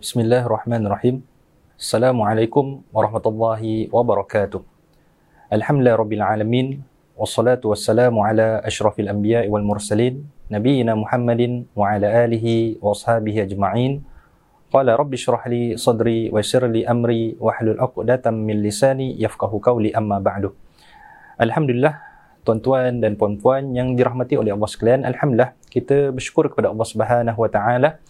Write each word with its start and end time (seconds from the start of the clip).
Bismillahirrahmanirrahim. 0.00 1.20
Assalamualaikum 1.76 2.86
warahmatullahi 2.88 3.90
wabarakatuh. 3.92 4.64
Alhamdulillah 5.52 5.96
rabbil 6.00 6.24
alamin. 6.24 6.66
Wassalatu 7.18 7.70
wassalamu 7.70 8.24
ala 8.24 8.64
ashrafil 8.64 9.12
anbiya 9.12 9.44
wal 9.50 9.66
mursalin. 9.66 10.24
Nabiina 10.48 10.96
Muhammadin 10.96 11.68
wa 11.76 11.92
ala 11.92 12.08
alihi 12.24 12.80
wa 12.80 12.96
ashabihi 12.96 13.44
ajma'in. 13.44 14.02
Qala 14.70 14.94
rabbi 14.94 15.18
syrah 15.18 15.44
li 15.50 15.74
sadri 15.74 16.30
wa 16.30 16.38
yassir 16.38 16.64
li 16.70 16.86
amri 16.86 17.34
wa 17.36 17.52
hlul 17.58 17.78
'uqdatam 17.78 18.34
min 18.34 18.62
lisani 18.62 19.18
yafqahu 19.18 19.58
qawli 19.58 19.90
amma 19.92 20.22
ba'du. 20.22 20.54
Alhamdulillah 21.36 21.98
tuan-tuan 22.44 23.04
dan 23.04 23.20
puan-puan 23.20 23.76
yang 23.76 23.92
dirahmati 23.94 24.40
oleh 24.40 24.56
Allah 24.56 24.70
sekalian, 24.70 25.04
alhamdulillah 25.04 25.52
kita 25.68 26.08
bersyukur 26.08 26.48
kepada 26.48 26.72
Allah 26.72 26.88
Subhanahu 26.88 27.36
wa 27.36 27.50
taala 27.52 28.00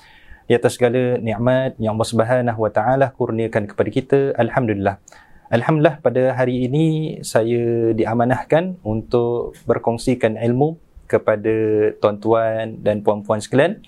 di 0.50 0.58
atas 0.58 0.74
segala 0.74 1.14
nikmat 1.22 1.78
yang 1.78 1.94
Allah 1.94 2.10
Subhanahu 2.10 2.58
wa 2.58 2.74
taala 2.74 3.14
kurniakan 3.14 3.70
kepada 3.70 3.86
kita. 3.86 4.18
Alhamdulillah. 4.34 4.98
Alhamdulillah 5.46 6.02
pada 6.02 6.34
hari 6.34 6.66
ini 6.66 6.86
saya 7.22 7.94
diamanahkan 7.94 8.82
untuk 8.82 9.54
berkongsikan 9.62 10.34
ilmu 10.34 10.74
kepada 11.06 11.54
tuan-tuan 12.02 12.82
dan 12.82 13.06
puan-puan 13.06 13.38
sekalian 13.38 13.78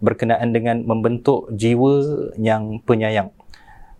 berkenaan 0.00 0.56
dengan 0.56 0.88
membentuk 0.88 1.52
jiwa 1.52 2.32
yang 2.40 2.80
penyayang. 2.88 3.28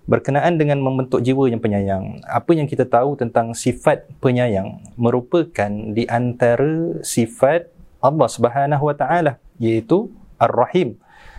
Berkenaan 0.08 0.56
dengan 0.56 0.80
membentuk 0.80 1.20
jiwa 1.20 1.52
yang 1.52 1.60
penyayang, 1.60 2.24
apa 2.24 2.56
yang 2.56 2.64
kita 2.64 2.88
tahu 2.88 3.20
tentang 3.20 3.52
sifat 3.52 4.08
penyayang 4.24 4.80
merupakan 4.96 5.68
di 5.92 6.08
antara 6.08 6.96
sifat 7.04 7.68
Allah 8.00 8.28
Subhanahu 8.32 8.88
wa 8.88 8.96
taala 8.96 9.36
iaitu 9.60 10.08
Ar-Rahim. 10.40 10.96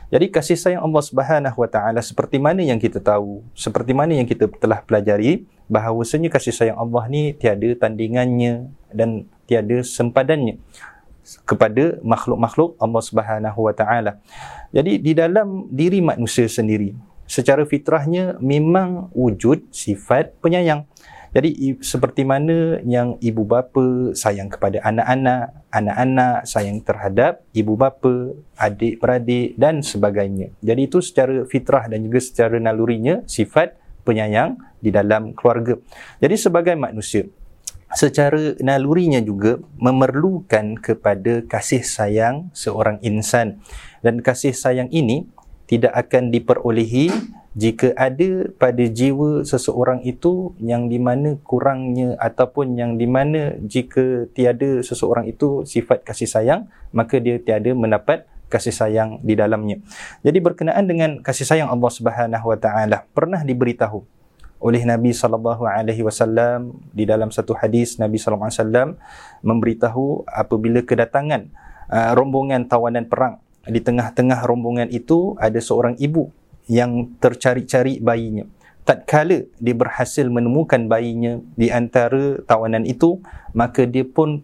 Jadi 0.07 0.31
kasih 0.31 0.55
sayang 0.55 0.88
Allah 0.88 1.03
Subhanahu 1.03 1.57
Wa 1.59 1.70
Taala 1.70 1.99
seperti 1.99 2.39
mana 2.39 2.63
yang 2.63 2.79
kita 2.79 3.03
tahu, 3.03 3.43
seperti 3.52 3.91
mana 3.91 4.15
yang 4.15 4.23
kita 4.23 4.48
telah 4.55 4.79
pelajari 4.79 5.43
bahawasanya 5.68 6.32
kasih 6.32 6.55
sayang 6.55 6.79
Allah 6.79 7.04
ni 7.12 7.35
tiada 7.35 7.68
tandingannya 7.76 8.71
dan 8.95 9.27
tiada 9.43 9.84
sempadannya 9.84 10.63
kepada 11.43 11.99
makhluk-makhluk 12.07 12.79
Allah 12.79 13.04
Subhanahu 13.04 13.59
Wa 13.67 13.73
Taala. 13.76 14.23
Jadi 14.71 14.95
di 14.95 15.12
dalam 15.12 15.67
diri 15.67 15.99
manusia 15.99 16.48
sendiri 16.48 16.95
secara 17.27 17.67
fitrahnya 17.67 18.39
memang 18.39 19.12
wujud 19.12 19.67
sifat 19.76 20.39
penyayang. 20.39 20.87
Jadi 21.38 21.77
seperti 21.85 22.26
mana 22.26 22.82
yang 22.82 23.13
ibu 23.21 23.46
bapa 23.46 24.10
sayang 24.18 24.49
kepada 24.49 24.82
anak-anak, 24.82 25.70
anak-anak 25.70 26.49
sayang 26.49 26.82
terhadap 26.82 27.46
ibu 27.54 27.77
bapa, 27.77 28.34
adik-beradik 28.57 29.54
dan 29.54 29.85
sebagainya. 29.85 30.49
Jadi 30.66 30.90
itu 30.90 30.98
secara 30.98 31.46
fitrah 31.46 31.85
dan 31.85 32.02
juga 32.02 32.26
secara 32.26 32.57
nalurinya 32.57 33.21
sifat 33.29 33.77
penyayang 34.02 34.57
di 34.82 34.90
dalam 34.90 35.38
keluarga. 35.38 35.77
Jadi 36.18 36.41
sebagai 36.41 36.74
manusia, 36.74 37.29
secara 37.94 38.57
nalurinya 38.57 39.22
juga 39.22 39.62
memerlukan 39.77 40.82
kepada 40.82 41.46
kasih 41.46 41.85
sayang 41.85 42.49
seorang 42.57 42.98
insan. 43.05 43.62
Dan 44.01 44.26
kasih 44.26 44.57
sayang 44.57 44.90
ini 44.90 45.29
tidak 45.70 45.94
akan 45.94 46.34
diperolehi 46.34 47.13
jika 47.58 47.90
ada 47.98 48.54
pada 48.54 48.86
jiwa 48.86 49.41
seseorang 49.41 50.05
itu 50.05 50.54
yang 50.62 50.94
di 50.94 51.02
mana 51.02 51.41
kurangnya 51.41 52.13
ataupun 52.22 52.77
yang 52.77 53.02
di 53.02 53.10
mana 53.10 53.58
jika 53.66 54.30
tiada 54.30 54.86
seseorang 54.86 55.26
itu 55.26 55.66
sifat 55.66 56.05
kasih 56.05 56.30
sayang 56.30 56.70
maka 56.94 57.18
dia 57.18 57.41
tiada 57.41 57.74
mendapat 57.74 58.30
kasih 58.46 58.72
sayang 58.72 59.18
di 59.26 59.34
dalamnya. 59.34 59.82
Jadi 60.22 60.38
berkenaan 60.38 60.85
dengan 60.85 61.18
kasih 61.26 61.50
sayang 61.50 61.74
Allah 61.74 61.90
Subhanahu 61.90 62.46
Wa 62.46 62.58
Taala 62.62 63.10
pernah 63.10 63.41
diberitahu 63.41 64.06
oleh 64.62 64.81
Nabi 64.85 65.13
sallallahu 65.13 65.66
alaihi 65.66 66.06
wasallam 66.06 66.78
di 66.94 67.09
dalam 67.09 67.34
satu 67.34 67.58
hadis 67.58 67.97
Nabi 67.97 68.22
sallallahu 68.22 68.50
alaihi 68.50 68.62
wasallam 68.62 68.90
memberitahu 69.41 70.29
apabila 70.29 70.85
kedatangan 70.85 71.50
uh, 71.90 72.13
rombongan 72.13 72.69
tawanan 72.69 73.09
perang 73.09 73.41
di 73.66 73.81
tengah-tengah 73.81 74.46
rombongan 74.46 74.94
itu 74.94 75.34
ada 75.41 75.57
seorang 75.57 75.97
ibu 75.97 76.29
yang 76.67 77.16
tercari-cari 77.19 78.00
bayinya. 78.03 78.45
Tatkala 78.88 79.44
dia 79.59 79.75
berhasil 79.75 80.23
menemukan 80.31 80.88
bayinya 80.88 81.44
di 81.59 81.67
antara 81.67 82.39
tawanan 82.47 82.88
itu, 82.88 83.19
maka 83.51 83.83
dia 83.83 84.07
pun 84.07 84.44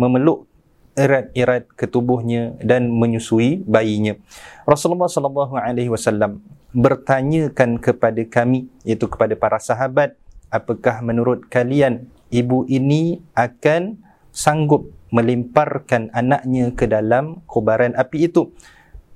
memeluk 0.00 0.48
erat-erat 0.94 1.68
ke 1.74 1.84
tubuhnya 1.90 2.54
dan 2.62 2.88
menyusui 2.88 3.66
bayinya. 3.66 4.14
Rasulullah 4.64 5.10
sallallahu 5.10 5.58
alaihi 5.58 5.90
wasallam 5.90 6.40
bertanyakan 6.72 7.78
kepada 7.82 8.22
kami 8.24 8.70
iaitu 8.86 9.10
kepada 9.10 9.34
para 9.36 9.58
sahabat, 9.60 10.16
apakah 10.48 11.02
menurut 11.02 11.46
kalian 11.50 12.08
ibu 12.30 12.64
ini 12.70 13.20
akan 13.34 13.98
sanggup 14.30 14.90
melemparkan 15.14 16.10
anaknya 16.10 16.74
ke 16.74 16.90
dalam 16.90 17.42
kubaran 17.46 17.94
api 17.94 18.32
itu? 18.32 18.54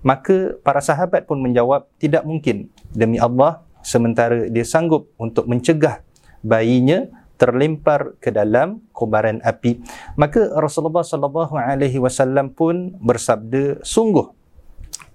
Maka 0.03 0.55
para 0.63 0.79
sahabat 0.79 1.27
pun 1.27 1.43
menjawab, 1.43 1.91
tidak 1.99 2.23
mungkin 2.23 2.71
demi 2.95 3.19
Allah 3.19 3.67
sementara 3.83 4.47
dia 4.47 4.67
sanggup 4.67 5.11
untuk 5.19 5.51
mencegah 5.51 6.03
bayinya 6.43 7.11
terlempar 7.39 8.19
ke 8.19 8.35
dalam 8.35 8.83
kubaran 8.91 9.39
api. 9.47 9.79
Maka 10.19 10.51
Rasulullah 10.59 11.07
sallallahu 11.07 11.55
alaihi 11.55 12.03
wasallam 12.03 12.51
pun 12.51 12.99
bersabda, 12.99 13.83
sungguh 13.87 14.35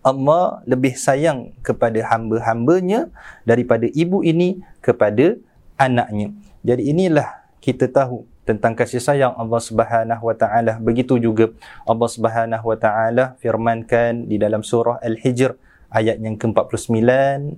Allah 0.03 0.59
lebih 0.67 0.99
sayang 0.99 1.55
kepada 1.63 1.99
hamba-hambanya 2.11 3.07
daripada 3.47 3.87
ibu 3.91 4.19
ini 4.19 4.59
kepada 4.83 5.39
anaknya. 5.79 6.35
Jadi 6.63 6.91
inilah 6.91 7.43
kita 7.63 7.87
tahu 7.87 8.27
tentang 8.43 8.75
kasih 8.75 8.99
sayang 8.99 9.33
Allah 9.39 9.61
Subhanahu 9.63 10.23
wa 10.27 10.35
taala. 10.35 10.79
Begitu 10.79 11.19
juga 11.19 11.51
Allah 11.87 12.09
Subhanahu 12.11 12.65
wa 12.67 12.77
taala 12.77 13.23
firmankan 13.39 14.27
di 14.27 14.35
dalam 14.35 14.63
surah 14.63 14.99
Al-Hijr 14.99 15.55
ayat 15.93 16.19
yang 16.19 16.35
ke-49 16.35 17.05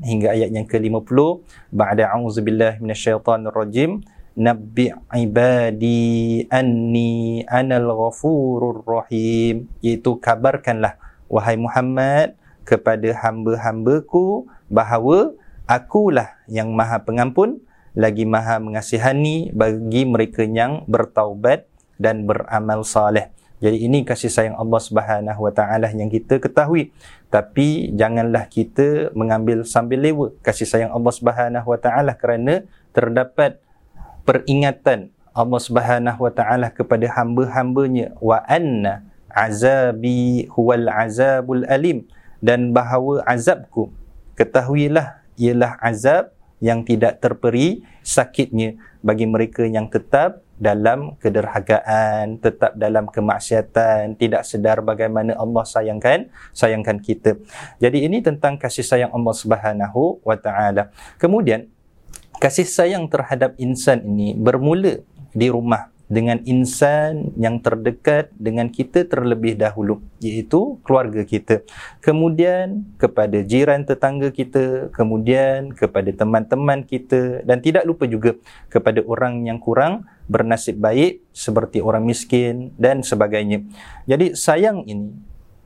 hingga 0.04 0.28
ayat 0.36 0.50
yang 0.54 0.68
ke-50 0.70 1.18
ba'da 1.74 2.14
a'udzubillahi 2.14 2.84
minasyaitonir 2.84 3.56
rajim. 3.56 4.04
Nabbi 4.36 4.92
ibadi 5.16 6.44
anni 6.52 7.48
anal 7.48 7.88
ghafurur 7.88 8.84
rahim. 8.84 9.72
Iaitu 9.80 10.20
kabarkanlah 10.20 11.00
wahai 11.32 11.56
Muhammad 11.56 12.36
kepada 12.68 13.16
hamba-hambaku 13.16 14.44
bahawa 14.68 15.32
akulah 15.66 16.36
yang 16.52 16.76
maha 16.76 17.02
pengampun 17.02 17.64
lagi 17.96 18.28
maha 18.28 18.60
mengasihani 18.60 19.56
bagi 19.56 20.04
mereka 20.04 20.44
yang 20.44 20.84
bertaubat 20.86 21.66
dan 21.96 22.28
beramal 22.28 22.84
saleh. 22.84 23.32
Jadi 23.64 23.88
ini 23.88 24.04
kasih 24.04 24.28
sayang 24.28 24.60
Allah 24.60 24.82
Subhanahu 24.84 25.48
Wa 25.48 25.54
Taala 25.56 25.88
yang 25.96 26.12
kita 26.12 26.44
ketahui. 26.44 26.92
Tapi 27.32 27.96
janganlah 27.96 28.52
kita 28.52 29.16
mengambil 29.16 29.64
sambil 29.64 30.04
lewa 30.04 30.36
kasih 30.44 30.68
sayang 30.68 30.92
Allah 30.92 31.14
Subhanahu 31.16 31.68
Wa 31.72 31.80
Taala 31.80 32.20
kerana 32.20 32.68
terdapat 32.92 33.64
peringatan 34.28 35.16
Allah 35.32 35.60
Subhanahu 35.64 36.20
Wa 36.20 36.32
Taala 36.36 36.68
kepada 36.68 37.08
hamba-hambanya 37.16 38.12
wa 38.20 38.44
anna 38.44 39.08
azabi 39.32 40.52
huwal 40.52 40.92
azabul 40.92 41.64
alim 41.72 42.04
dan 42.44 42.76
bahawa 42.76 43.24
azabku 43.24 43.92
ketahuilah 44.36 45.24
ialah 45.40 45.80
azab 45.80 46.35
yang 46.66 46.82
tidak 46.82 47.22
terperi 47.22 47.86
sakitnya 48.02 48.74
bagi 49.06 49.30
mereka 49.30 49.62
yang 49.70 49.86
tetap 49.86 50.42
dalam 50.58 51.14
kederhakaan, 51.22 52.42
tetap 52.42 52.74
dalam 52.74 53.06
kemaksiatan, 53.06 54.18
tidak 54.18 54.42
sedar 54.50 54.82
bagaimana 54.82 55.38
Allah 55.38 55.62
sayangkan 55.62 56.32
sayangkan 56.56 56.98
kita. 56.98 57.38
Jadi 57.78 58.10
ini 58.10 58.26
tentang 58.26 58.58
kasih 58.58 58.82
sayang 58.82 59.12
Allah 59.14 59.36
Subhanahu 59.38 60.26
wa 60.26 60.34
taala. 60.34 60.90
Kemudian 61.22 61.70
kasih 62.42 62.66
sayang 62.66 63.06
terhadap 63.14 63.54
insan 63.62 64.02
ini 64.02 64.34
bermula 64.34 65.06
di 65.36 65.48
rumah 65.54 65.95
dengan 66.06 66.38
insan 66.46 67.34
yang 67.34 67.58
terdekat 67.58 68.30
dengan 68.38 68.70
kita 68.70 69.10
terlebih 69.10 69.58
dahulu 69.58 70.06
iaitu 70.22 70.78
keluarga 70.86 71.26
kita. 71.26 71.66
Kemudian 72.02 72.86
kepada 73.02 73.42
jiran 73.42 73.90
tetangga 73.90 74.30
kita 74.30 74.94
kemudian 74.94 75.74
kepada 75.74 76.14
teman-teman 76.14 76.86
kita 76.86 77.42
dan 77.42 77.58
tidak 77.62 77.90
lupa 77.90 78.06
juga 78.06 78.38
kepada 78.70 79.02
orang 79.06 79.50
yang 79.50 79.58
kurang 79.58 80.06
bernasib 80.30 80.78
baik 80.78 81.26
seperti 81.34 81.82
orang 81.82 82.06
miskin 82.06 82.74
dan 82.78 83.02
sebagainya. 83.02 83.66
Jadi 84.06 84.38
sayang 84.38 84.86
ini 84.86 85.10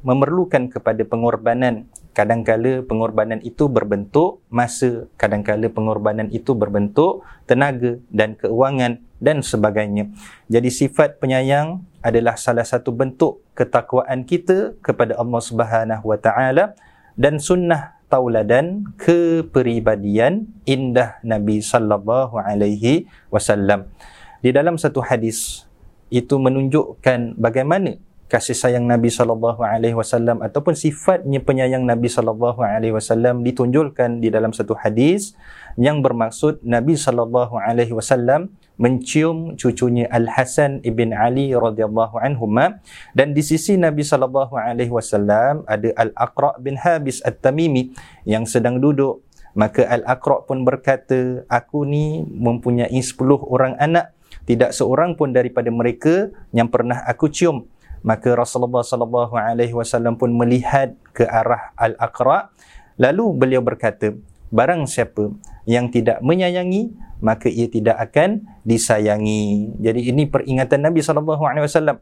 memerlukan 0.04 0.72
kepada 0.72 1.04
pengorbanan. 1.04 1.88
Kadangkala 2.10 2.84
pengorbanan 2.84 3.40
itu 3.48 3.72
berbentuk 3.72 4.44
masa 4.52 5.08
kadangkala 5.16 5.72
pengorbanan 5.72 6.28
itu 6.36 6.52
berbentuk 6.52 7.24
tenaga 7.48 7.96
dan 8.12 8.36
keuangan 8.36 9.00
dan 9.20 9.44
sebagainya. 9.44 10.10
Jadi 10.48 10.72
sifat 10.72 11.20
penyayang 11.20 11.84
adalah 12.00 12.40
salah 12.40 12.64
satu 12.64 12.96
bentuk 12.96 13.44
ketakwaan 13.54 14.24
kita 14.24 14.80
kepada 14.80 15.20
Allah 15.20 15.42
Subhanahu 15.44 16.04
Wa 16.16 16.18
Taala 16.20 16.74
dan 17.20 17.38
sunnah 17.38 18.00
tauladan 18.10 18.90
kepribadian 18.98 20.50
indah 20.66 21.22
Nabi 21.22 21.62
sallallahu 21.62 22.40
alaihi 22.42 23.06
wasallam. 23.30 23.86
Di 24.40 24.56
dalam 24.56 24.80
satu 24.80 25.04
hadis 25.04 25.68
itu 26.10 26.40
menunjukkan 26.42 27.38
bagaimana 27.38 28.02
kasih 28.30 28.54
sayang 28.54 28.86
Nabi 28.86 29.10
sallallahu 29.10 29.62
alaihi 29.66 29.98
wasallam 29.98 30.42
ataupun 30.46 30.78
sifatnya 30.78 31.42
penyayang 31.42 31.86
Nabi 31.86 32.10
sallallahu 32.10 32.62
alaihi 32.62 32.94
wasallam 32.94 33.42
ditunjukkan 33.42 34.22
di 34.22 34.30
dalam 34.30 34.54
satu 34.54 34.78
hadis 34.78 35.34
yang 35.82 36.06
bermaksud 36.06 36.62
Nabi 36.62 36.94
sallallahu 36.94 37.58
alaihi 37.58 37.94
wasallam 37.94 38.54
mencium 38.80 39.60
cucunya 39.60 40.08
Al 40.08 40.32
Hasan 40.32 40.80
ibn 40.88 41.12
Ali 41.12 41.52
radhiyallahu 41.52 42.16
anhuma. 42.18 42.80
Dan 43.12 43.36
di 43.36 43.44
sisi 43.44 43.76
Nabi 43.76 44.08
sallallahu 44.08 44.56
alaihi 44.56 44.90
wasallam 44.90 45.68
ada 45.68 45.92
Al 46.00 46.16
Aqra 46.16 46.56
bin 46.58 46.80
Habis 46.80 47.20
At-Tamimi 47.22 47.92
yang 48.24 48.48
sedang 48.48 48.80
duduk. 48.80 49.22
Maka 49.54 49.84
Al 49.84 50.08
Aqra 50.08 50.48
pun 50.48 50.64
berkata 50.64 51.44
aku 51.52 51.84
ni 51.84 52.24
mempunyai 52.24 52.96
10 52.96 53.20
orang 53.46 53.76
anak. 53.78 54.16
Tidak 54.48 54.72
seorang 54.74 55.14
pun 55.14 55.36
daripada 55.36 55.70
mereka 55.70 56.32
yang 56.56 56.72
pernah 56.72 57.04
aku 57.06 57.30
cium. 57.30 57.68
Maka 58.00 58.32
Rasulullah 58.32 58.82
sallallahu 58.82 59.36
alaihi 59.36 59.76
wasallam 59.76 60.16
pun 60.16 60.32
melihat 60.32 60.96
ke 61.12 61.28
arah 61.28 61.76
Al-Aqra. 61.76 62.48
Lalu 62.96 63.26
beliau 63.36 63.60
berkata 63.60 64.16
barang 64.50 64.88
siapa 64.88 65.30
yang 65.70 65.94
tidak 65.94 66.18
menyayangi 66.26 66.90
maka 67.22 67.46
ia 67.46 67.70
tidak 67.70 68.02
akan 68.02 68.50
disayangi. 68.66 69.76
Jadi 69.78 70.10
ini 70.10 70.26
peringatan 70.26 70.82
Nabi 70.82 71.06
sallallahu 71.06 71.46
alaihi 71.46 71.70
wasallam. 71.70 72.02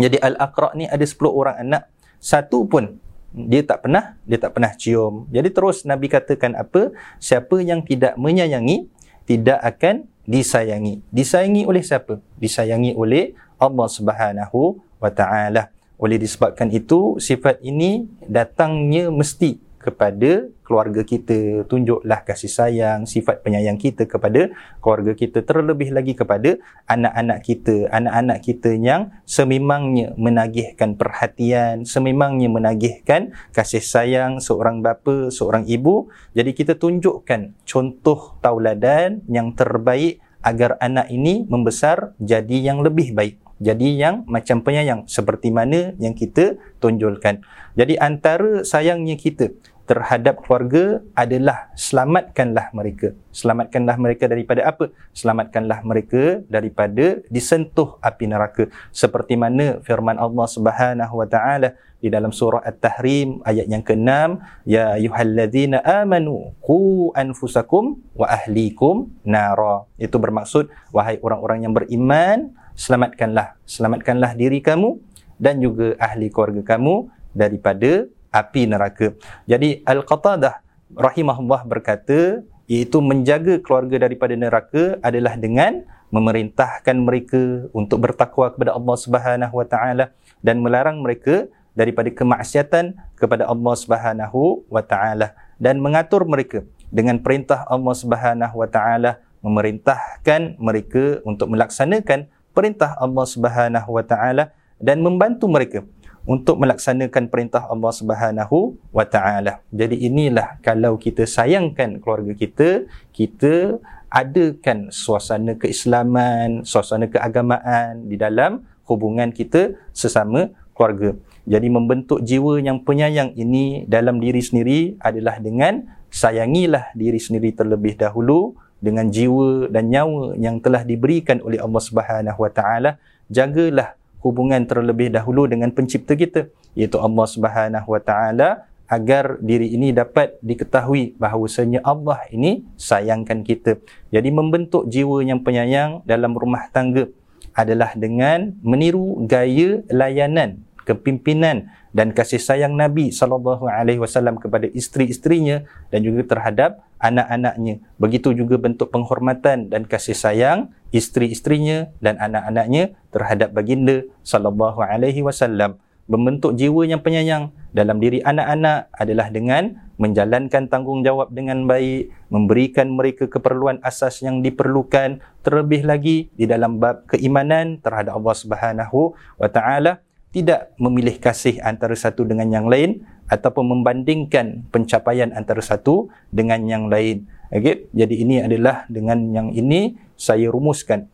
Jadi 0.00 0.16
Al-Aqra 0.18 0.72
ni 0.72 0.88
ada 0.88 1.04
10 1.04 1.20
orang 1.28 1.56
anak. 1.60 1.92
Satu 2.16 2.64
pun 2.64 2.96
dia 3.34 3.60
tak 3.66 3.84
pernah 3.84 4.16
dia 4.24 4.40
tak 4.40 4.56
pernah 4.56 4.72
cium. 4.72 5.28
Jadi 5.28 5.52
terus 5.52 5.84
Nabi 5.84 6.08
katakan 6.08 6.56
apa? 6.56 6.94
Siapa 7.20 7.60
yang 7.60 7.84
tidak 7.84 8.16
menyayangi 8.16 8.88
tidak 9.28 9.60
akan 9.60 10.08
disayangi. 10.24 11.04
Disayangi 11.12 11.68
oleh 11.68 11.84
siapa? 11.84 12.22
Disayangi 12.40 12.96
oleh 12.96 13.36
Allah 13.60 13.88
Subhanahu 13.90 14.80
wa 14.96 15.10
taala. 15.12 15.68
Oleh 16.00 16.18
disebabkan 16.18 16.72
itu 16.74 17.20
sifat 17.22 17.60
ini 17.62 18.06
datangnya 18.26 19.12
mesti 19.12 19.63
kepada 19.84 20.48
keluarga 20.64 21.04
kita. 21.04 21.68
Tunjuklah 21.68 22.24
kasih 22.24 22.48
sayang 22.48 23.04
sifat 23.04 23.44
penyayang 23.44 23.76
kita 23.76 24.08
kepada 24.08 24.48
keluarga 24.80 25.12
kita. 25.12 25.44
Terlebih 25.44 25.92
lagi 25.92 26.16
kepada 26.16 26.56
anak-anak 26.88 27.44
kita. 27.44 27.92
Anak-anak 27.92 28.40
kita 28.40 28.72
yang 28.72 29.12
sememangnya 29.28 30.16
menagihkan 30.16 30.96
perhatian 30.96 31.84
sememangnya 31.84 32.48
menagihkan 32.48 33.36
kasih 33.52 33.84
sayang 33.84 34.40
seorang 34.40 34.80
bapa 34.80 35.28
seorang 35.28 35.68
ibu. 35.68 36.08
Jadi 36.32 36.56
kita 36.56 36.80
tunjukkan 36.80 37.68
contoh 37.68 38.40
tauladan 38.40 39.20
yang 39.28 39.52
terbaik 39.52 40.24
agar 40.40 40.80
anak 40.80 41.12
ini 41.12 41.44
membesar 41.44 42.16
jadi 42.16 42.72
yang 42.72 42.80
lebih 42.80 43.12
baik 43.12 43.44
jadi 43.62 43.88
yang 43.94 44.14
macam 44.26 44.66
penyayang. 44.66 45.06
Seperti 45.06 45.54
mana 45.54 45.94
yang 46.02 46.12
kita 46.12 46.58
tunjulkan. 46.82 47.46
Jadi 47.78 47.94
antara 47.98 48.66
sayangnya 48.66 49.14
kita 49.14 49.54
terhadap 49.84 50.40
keluarga 50.40 51.04
adalah 51.12 51.68
selamatkanlah 51.76 52.72
mereka. 52.72 53.12
Selamatkanlah 53.36 53.96
mereka 54.00 54.24
daripada 54.28 54.64
apa? 54.64 54.88
Selamatkanlah 55.12 55.84
mereka 55.84 56.40
daripada 56.48 57.20
disentuh 57.28 58.00
api 58.00 58.24
neraka. 58.24 58.72
Seperti 58.88 59.36
mana 59.36 59.84
firman 59.84 60.16
Allah 60.16 60.46
Subhanahu 60.48 61.20
wa 61.20 61.28
taala 61.28 61.76
di 62.00 62.12
dalam 62.12 62.32
surah 62.32 62.60
At-Tahrim 62.64 63.40
ayat 63.48 63.64
yang 63.64 63.80
ke-6, 63.80 64.40
ya 64.68 64.96
ayyuhalladzina 65.00 65.80
amanu 65.84 66.52
qu 66.60 67.08
anfusakum 67.16 68.00
wa 68.12 68.28
ahlikum 68.28 69.08
nara. 69.24 69.88
Itu 69.96 70.20
bermaksud 70.20 70.68
wahai 70.92 71.16
orang-orang 71.20 71.64
yang 71.64 71.72
beriman, 71.72 72.52
selamatkanlah 72.76 73.56
selamatkanlah 73.64 74.36
diri 74.36 74.60
kamu 74.60 75.00
dan 75.40 75.60
juga 75.64 75.96
ahli 75.96 76.28
keluarga 76.28 76.76
kamu 76.76 77.08
daripada 77.34 78.06
api 78.34 78.66
neraka. 78.66 79.14
Jadi 79.46 79.86
Al-Qatadah 79.86 80.58
rahimahullah 80.98 81.62
berkata 81.62 82.42
iaitu 82.66 82.98
menjaga 82.98 83.62
keluarga 83.62 84.02
daripada 84.02 84.34
neraka 84.34 84.98
adalah 85.04 85.38
dengan 85.38 85.86
memerintahkan 86.10 86.96
mereka 86.98 87.70
untuk 87.70 88.02
bertakwa 88.02 88.50
kepada 88.50 88.74
Allah 88.74 88.96
Subhanahu 88.98 89.54
wa 89.54 89.66
taala 89.66 90.14
dan 90.42 90.62
melarang 90.62 91.02
mereka 91.02 91.46
daripada 91.74 92.08
kemaksiatan 92.10 92.94
kepada 93.18 93.50
Allah 93.50 93.74
Subhanahu 93.74 94.66
wa 94.70 94.82
taala 94.82 95.34
dan 95.58 95.82
mengatur 95.82 96.22
mereka 96.22 96.62
dengan 96.94 97.18
perintah 97.18 97.66
Allah 97.66 97.94
Subhanahu 97.94 98.54
wa 98.54 98.68
taala 98.70 99.18
memerintahkan 99.42 100.56
mereka 100.56 101.20
untuk 101.26 101.50
melaksanakan 101.52 102.30
perintah 102.54 102.94
Allah 102.96 103.26
Subhanahu 103.26 103.90
wa 103.90 104.04
taala 104.06 104.54
dan 104.78 105.02
membantu 105.02 105.50
mereka 105.50 105.82
untuk 106.24 106.56
melaksanakan 106.60 107.28
perintah 107.28 107.68
Allah 107.68 107.92
Subhanahu 107.92 108.80
wa 108.90 109.04
taala. 109.04 109.60
Jadi 109.68 110.08
inilah 110.08 110.56
kalau 110.64 110.96
kita 110.96 111.28
sayangkan 111.28 112.00
keluarga 112.00 112.32
kita, 112.32 112.88
kita 113.12 113.78
adakan 114.08 114.88
suasana 114.88 115.58
keislaman, 115.58 116.64
suasana 116.64 117.10
keagamaan 117.10 118.08
di 118.08 118.16
dalam 118.16 118.64
hubungan 118.88 119.32
kita 119.34 119.76
sesama 119.92 120.48
keluarga. 120.72 121.12
Jadi 121.44 121.68
membentuk 121.68 122.24
jiwa 122.24 122.56
yang 122.56 122.80
penyayang 122.80 123.36
ini 123.36 123.84
dalam 123.84 124.16
diri 124.16 124.40
sendiri 124.40 124.96
adalah 124.96 125.36
dengan 125.36 125.84
sayangilah 126.08 126.94
diri 126.96 127.20
sendiri 127.20 127.52
terlebih 127.52 128.00
dahulu 128.00 128.56
dengan 128.80 129.12
jiwa 129.12 129.68
dan 129.68 129.92
nyawa 129.92 130.36
yang 130.40 130.56
telah 130.60 130.84
diberikan 130.84 131.40
oleh 131.44 131.60
Allah 131.60 131.82
Subhanahu 131.84 132.38
Wa 132.38 132.52
Taala 132.52 132.90
jagalah 133.28 133.96
hubungan 134.24 134.64
terlebih 134.64 135.12
dahulu 135.12 135.44
dengan 135.44 135.68
pencipta 135.68 136.16
kita 136.16 136.48
iaitu 136.72 136.96
Allah 136.96 137.26
Subhanahu 137.28 137.88
Wa 137.92 138.00
Taala 138.00 138.48
agar 138.88 139.40
diri 139.40 139.72
ini 139.76 139.92
dapat 139.92 140.40
diketahui 140.40 141.16
bahawasanya 141.20 141.84
Allah 141.84 142.24
ini 142.32 142.64
sayangkan 142.80 143.44
kita. 143.44 143.80
Jadi 144.08 144.28
membentuk 144.32 144.88
jiwa 144.88 145.20
yang 145.24 145.44
penyayang 145.44 146.00
dalam 146.08 146.32
rumah 146.32 146.68
tangga 146.72 147.08
adalah 147.54 147.92
dengan 147.94 148.56
meniru 148.64 149.24
gaya 149.28 149.84
layanan 149.88 150.64
kepimpinan 150.84 151.72
dan 151.96 152.12
kasih 152.12 152.38
sayang 152.38 152.76
Nabi 152.76 153.08
sallallahu 153.08 153.64
alaihi 153.66 153.98
wasallam 153.98 154.36
kepada 154.36 154.68
isteri-isterinya 154.68 155.64
dan 155.88 156.04
juga 156.04 156.28
terhadap 156.28 156.84
anak-anaknya. 157.00 157.80
Begitu 157.96 158.36
juga 158.36 158.60
bentuk 158.60 158.92
penghormatan 158.92 159.72
dan 159.72 159.88
kasih 159.88 160.14
sayang 160.14 160.70
isteri-isterinya 160.94 161.90
dan 161.98 162.14
anak-anaknya 162.22 162.94
terhadap 163.10 163.50
baginda 163.50 164.06
sallallahu 164.22 164.78
alaihi 164.78 165.26
wasallam. 165.26 165.82
Membentuk 166.06 166.54
jiwa 166.54 166.84
yang 166.84 167.00
penyayang 167.00 167.50
dalam 167.72 167.98
diri 167.98 168.20
anak-anak 168.22 168.92
adalah 168.94 169.32
dengan 169.32 169.88
menjalankan 169.96 170.68
tanggungjawab 170.68 171.32
dengan 171.32 171.64
baik, 171.64 172.12
memberikan 172.28 172.92
mereka 172.92 173.26
keperluan 173.26 173.80
asas 173.80 174.20
yang 174.20 174.44
diperlukan, 174.44 175.24
terlebih 175.40 175.82
lagi 175.82 176.28
di 176.36 176.44
dalam 176.44 176.76
bab 176.76 177.08
keimanan 177.08 177.80
terhadap 177.80 178.20
Allah 178.20 178.36
Subhanahu 178.36 179.16
wa 179.40 179.48
taala 179.48 180.04
tidak 180.34 180.74
memilih 180.82 181.16
kasih 181.22 181.62
antara 181.62 181.94
satu 181.94 182.26
dengan 182.26 182.50
yang 182.50 182.66
lain 182.66 183.06
ataupun 183.30 183.70
membandingkan 183.70 184.66
pencapaian 184.74 185.30
antara 185.30 185.62
satu 185.62 186.10
dengan 186.34 186.66
yang 186.66 186.90
lain. 186.90 187.30
Okay? 187.54 187.86
Jadi 187.94 188.14
ini 188.18 188.42
adalah 188.42 188.82
dengan 188.90 189.30
yang 189.30 189.48
ini 189.54 189.94
saya 190.14 190.48
rumuskan 190.50 191.10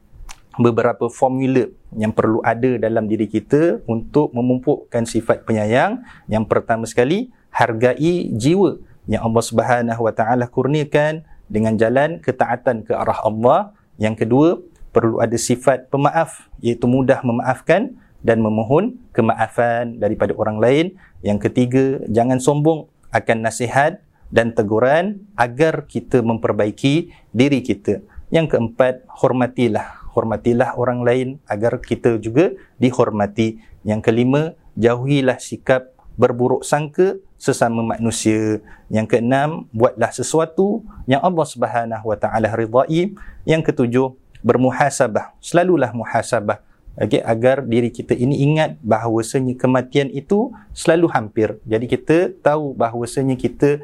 beberapa 0.61 1.09
formula 1.09 1.71
yang 1.95 2.13
perlu 2.13 2.43
ada 2.45 2.77
dalam 2.77 3.07
diri 3.07 3.31
kita 3.31 3.81
untuk 3.89 4.35
memupukkan 4.37 5.07
sifat 5.07 5.49
penyayang. 5.49 6.03
Yang 6.27 6.45
pertama 6.51 6.85
sekali, 6.85 7.33
hargai 7.55 8.31
jiwa 8.35 8.79
yang 9.09 9.27
Allah 9.27 9.45
Subhanahu 9.45 10.03
Wa 10.05 10.15
Taala 10.15 10.47
kurniakan 10.51 11.25
dengan 11.51 11.75
jalan 11.81 12.21
ketaatan 12.23 12.87
ke 12.87 12.93
arah 12.95 13.25
Allah. 13.25 13.75
Yang 13.97 14.27
kedua, 14.27 14.49
perlu 14.91 15.19
ada 15.23 15.35
sifat 15.35 15.91
pemaaf 15.91 16.51
iaitu 16.63 16.87
mudah 16.87 17.23
memaafkan 17.23 17.95
dan 18.21 18.45
memohon 18.45 19.01
kemaafan 19.17 19.97
daripada 19.97 20.37
orang 20.37 20.61
lain. 20.61 20.87
Yang 21.25 21.51
ketiga, 21.51 21.85
jangan 22.07 22.39
sombong 22.39 22.87
akan 23.11 23.39
nasihat 23.43 24.05
dan 24.31 24.55
teguran 24.55 25.27
agar 25.35 25.91
kita 25.91 26.23
memperbaiki 26.23 27.11
diri 27.35 27.61
kita. 27.67 28.05
Yang 28.31 28.57
keempat, 28.57 29.07
hormatilah. 29.11 30.01
Hormatilah 30.11 30.75
orang 30.75 31.07
lain 31.07 31.29
agar 31.47 31.79
kita 31.79 32.19
juga 32.19 32.51
dihormati. 32.83 33.63
Yang 33.87 34.01
kelima, 34.11 34.43
jauhilah 34.75 35.39
sikap 35.39 35.95
berburuk 36.19 36.67
sangka 36.67 37.19
sesama 37.39 37.83
manusia. 37.83 38.63
Yang 38.91 39.19
keenam, 39.19 39.71
buatlah 39.71 40.11
sesuatu 40.11 40.83
yang 41.07 41.23
Allah 41.23 41.47
Subhanahu 41.47 42.07
Wa 42.11 42.19
Taala 42.19 42.51
ridai. 42.55 43.15
Yang 43.47 43.63
ketujuh, 43.71 44.15
bermuhasabah. 44.43 45.35
Selalulah 45.39 45.95
muhasabah 45.95 46.71
okay, 47.01 47.23
agar 47.25 47.65
diri 47.65 47.89
kita 47.89 48.13
ini 48.13 48.45
ingat 48.45 48.77
bahawasanya 48.85 49.57
kematian 49.57 50.13
itu 50.13 50.51
selalu 50.77 51.07
hampir. 51.13 51.57
Jadi 51.65 51.87
kita 51.89 52.17
tahu 52.45 52.77
bahawasanya 52.77 53.41
kita 53.41 53.81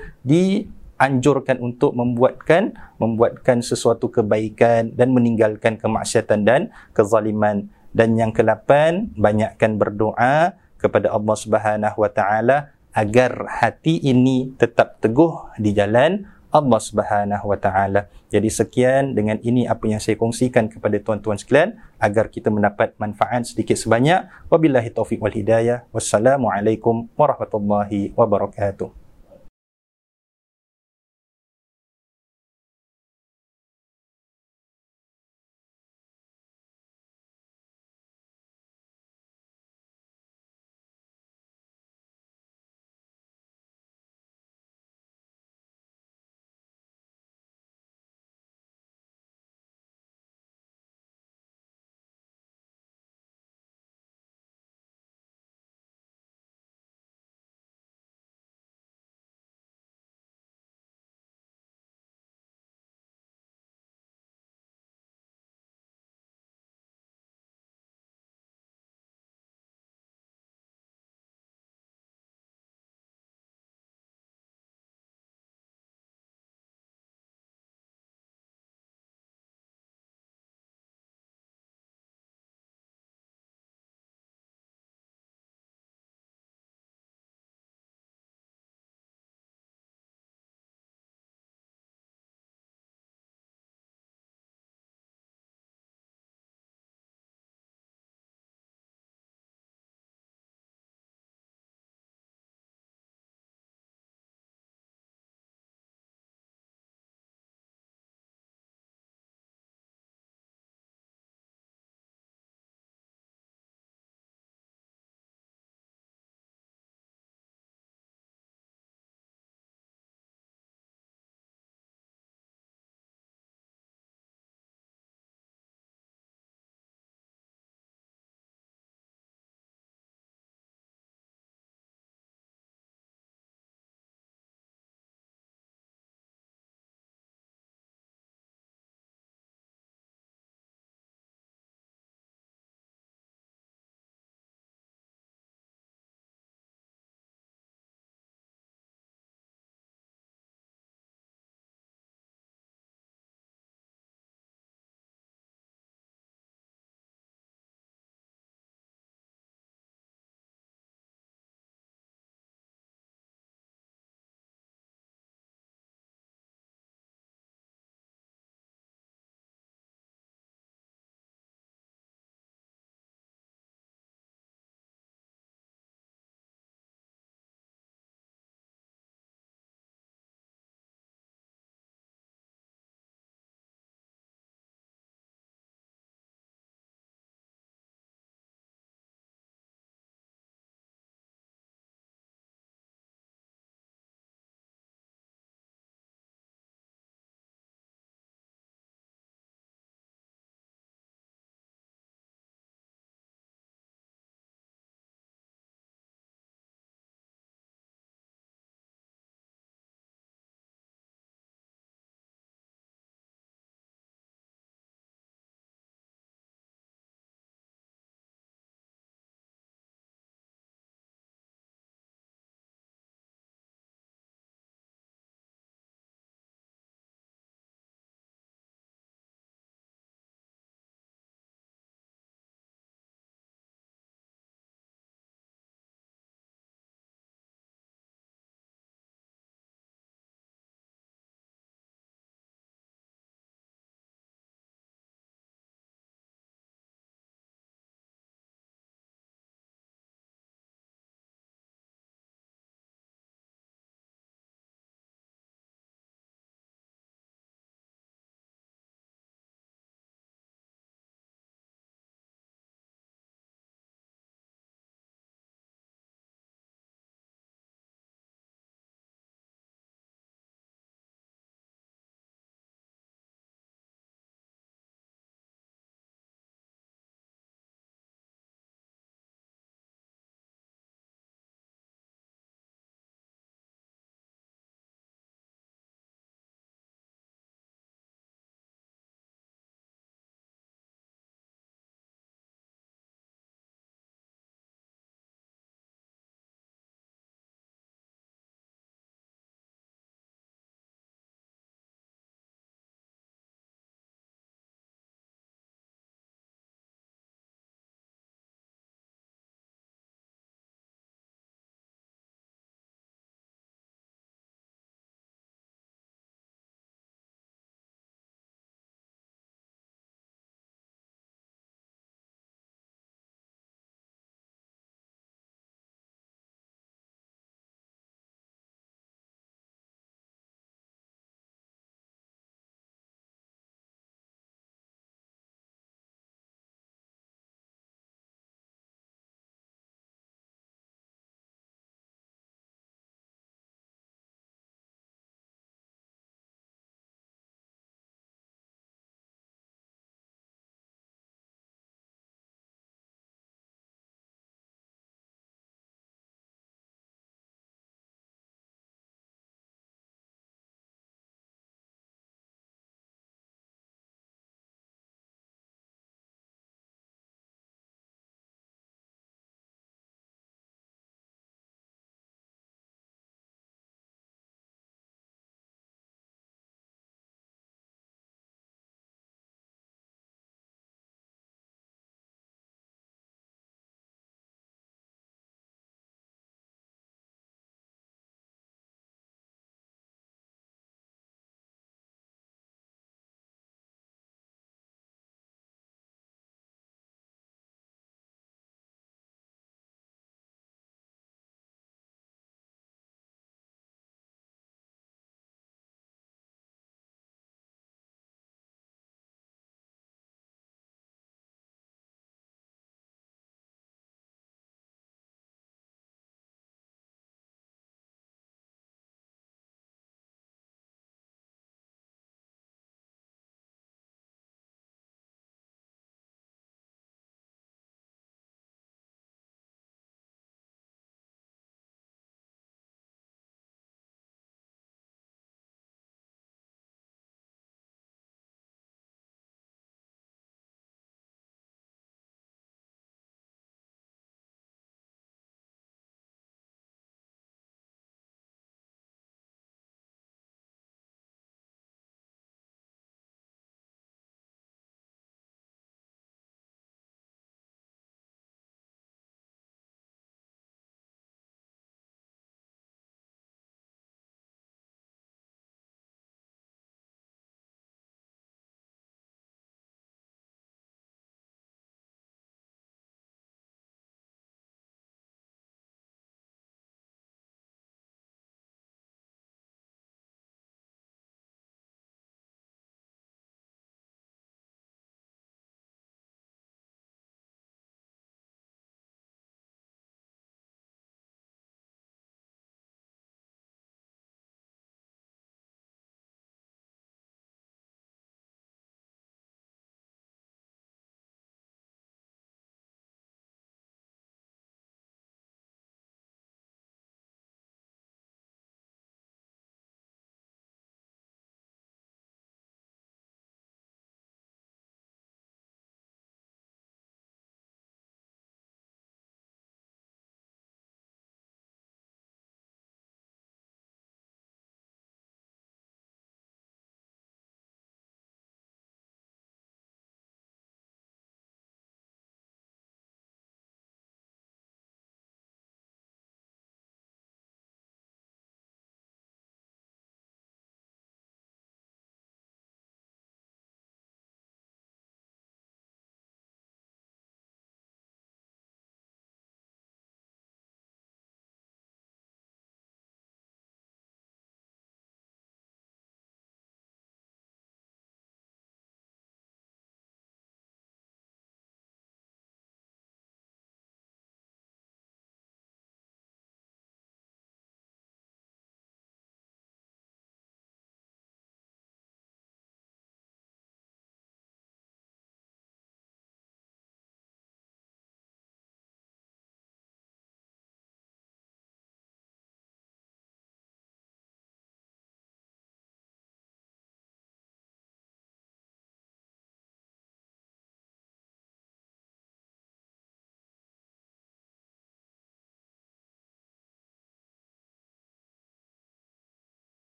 dianjurkan 0.97 1.61
untuk 1.61 1.93
membuatkan 1.93 2.73
membuatkan 2.97 3.61
sesuatu 3.61 4.09
kebaikan 4.09 4.97
dan 4.97 5.13
meninggalkan 5.13 5.77
kemaksiatan 5.77 6.49
dan 6.49 6.73
kezaliman. 6.97 7.69
Dan 7.93 8.17
yang 8.17 8.33
kelapan, 8.33 9.13
banyakkan 9.17 9.77
berdoa 9.77 10.57
kepada 10.81 11.13
Allah 11.13 11.37
Subhanahu 11.37 12.01
Wa 12.01 12.11
Taala 12.13 12.77
agar 12.97 13.45
hati 13.61 14.01
ini 14.01 14.57
tetap 14.57 15.01
teguh 15.05 15.53
di 15.61 15.77
jalan 15.77 16.25
Allah 16.53 16.81
Subhanahu 16.81 17.53
Wa 17.53 17.59
Taala. 17.61 18.09
Jadi 18.33 18.49
sekian 18.49 19.13
dengan 19.13 19.37
ini 19.45 19.69
apa 19.69 19.85
yang 19.89 20.01
saya 20.01 20.17
kongsikan 20.17 20.73
kepada 20.73 20.97
tuan-tuan 21.01 21.37
sekalian 21.37 21.77
agar 22.01 22.33
kita 22.33 22.49
mendapat 22.49 22.97
manfaat 22.97 23.49
sedikit 23.49 23.77
sebanyak. 23.77 24.29
Wabillahi 24.49 24.89
taufik 24.93 25.21
wal 25.21 25.33
hidayah. 25.33 25.85
Wassalamualaikum 25.93 27.13
warahmatullahi 27.17 28.17
wabarakatuh. 28.17 29.06